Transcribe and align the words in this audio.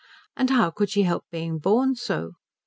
And 0.35 0.49
how 0.49 0.71
could 0.71 0.89
she 0.89 1.03
help 1.03 1.25
being 1.29 1.59
born 1.59 1.93
so? 1.95 2.33